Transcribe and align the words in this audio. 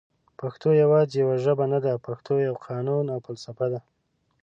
پښتو 0.39 0.67
یواځي 0.83 1.15
یوه 1.23 1.35
ژبه 1.43 1.65
نده 1.73 1.91
پښتو 2.07 2.33
یو 2.47 2.55
قانون 2.67 3.05
او 3.13 3.19
فلسفه 3.25 3.65
ده 3.73 3.79